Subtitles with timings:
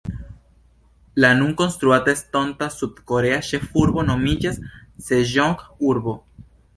[1.23, 4.57] La nun konstruata estonta sud-korea ĉefurbo nomiĝas
[5.11, 6.15] Seĝong-urbo.